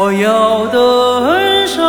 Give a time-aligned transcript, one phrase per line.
[0.00, 1.82] 我要登上，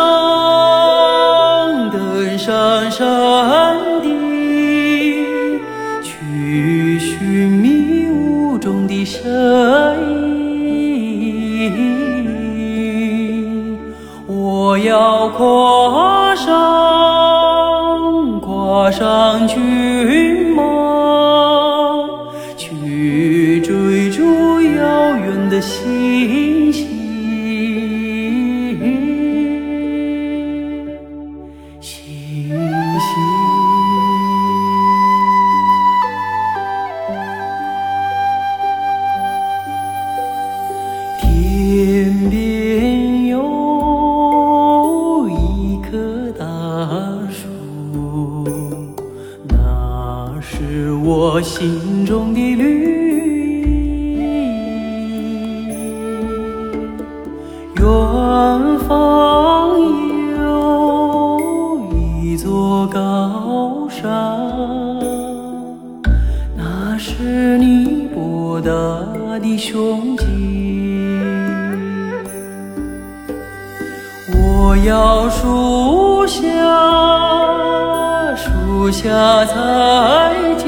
[1.92, 5.60] 登上山顶，
[6.02, 9.30] 去寻迷雾中的身
[10.64, 11.78] 影。
[14.26, 20.39] 我要跨上，跨上骏
[47.30, 48.46] 树，
[49.48, 53.00] 那是我心中的绿意。
[57.76, 57.86] 远
[58.88, 59.80] 方
[60.38, 61.82] 有
[62.22, 64.10] 一座高山，
[66.58, 68.70] 那是你博大
[69.40, 70.59] 的胸襟。
[74.86, 76.42] 要树下，
[78.36, 80.66] 树下采集，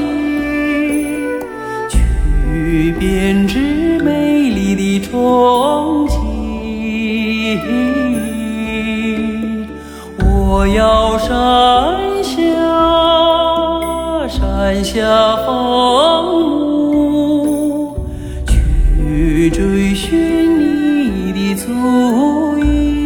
[1.88, 6.18] 去编织美丽的憧憬。
[10.24, 12.38] 我要山下，
[14.28, 17.96] 山下放牧，
[18.46, 20.12] 去追寻
[21.24, 21.68] 你的足
[22.58, 23.01] 印。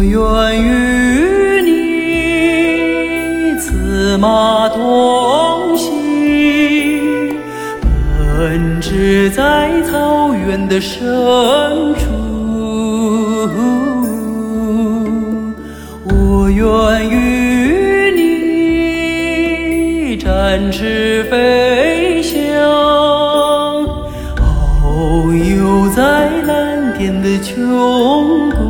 [0.00, 0.16] 我愿
[0.64, 7.36] 与你策马同行，
[8.16, 11.04] 奔驰在草原的深
[11.96, 12.00] 处。
[16.06, 22.38] 我愿与你展翅飞翔，
[24.82, 28.69] 遨游在蓝天的穹谷。